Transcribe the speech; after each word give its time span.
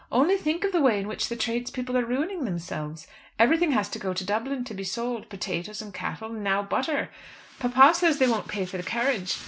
Only 0.11 0.35
think 0.35 0.63
of 0.63 0.71
the 0.71 0.81
way 0.81 0.99
in 0.99 1.07
which 1.07 1.29
the 1.29 1.35
tradespeople 1.35 1.95
are 1.95 2.03
ruining 2.03 2.43
themselves. 2.43 3.05
Everything 3.37 3.69
has 3.73 3.87
to 3.89 3.99
go 3.99 4.15
to 4.15 4.25
Dublin 4.25 4.63
to 4.63 4.73
be 4.73 4.83
sold: 4.83 5.29
potatoes 5.29 5.79
and 5.79 5.93
cattle, 5.93 6.31
and 6.31 6.43
now 6.43 6.63
butter. 6.63 7.11
Papa 7.59 7.93
says 7.93 8.17
that 8.17 8.25
they 8.25 8.31
won't 8.31 8.47
pay 8.47 8.65
for 8.65 8.77
the 8.77 8.81
carriage. 8.81 9.37